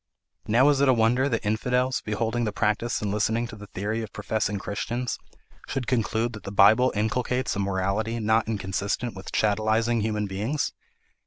[0.47, 4.01] "Now is it a wonder that infidels, beholding the practice and listening to the theory
[4.01, 5.19] of professing Christians,
[5.67, 10.73] should conclude that the Bible inculcates a morality not inconsistent with chattelising human beings?